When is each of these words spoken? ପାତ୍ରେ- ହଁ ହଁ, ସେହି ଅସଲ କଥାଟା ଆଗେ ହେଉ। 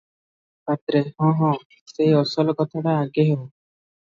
ପାତ୍ରେ- 0.69 1.01
ହଁ 1.25 1.29
ହଁ, 1.41 1.51
ସେହି 1.93 2.09
ଅସଲ 2.21 2.57
କଥାଟା 2.63 2.97
ଆଗେ 3.05 3.29
ହେଉ। 3.31 3.39